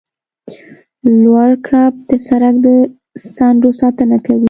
[1.23, 2.67] لوړ کرب د سرک د
[3.33, 4.39] څنډو ساتنه کوي